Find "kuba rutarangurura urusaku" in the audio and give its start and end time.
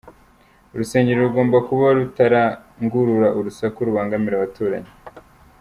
1.67-3.77